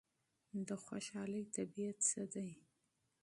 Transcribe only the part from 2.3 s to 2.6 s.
دی؟